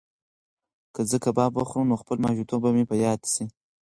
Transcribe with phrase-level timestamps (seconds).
[0.93, 3.45] که زه کباب وخورم نو خپل ماشومتوب به مې په یاد شي.